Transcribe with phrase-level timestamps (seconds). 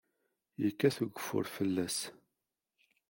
[0.63, 1.97] Yekkat ugeffur fell-as.